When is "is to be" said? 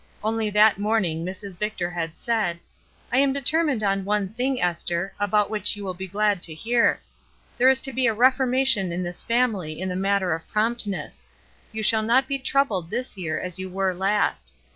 7.69-8.07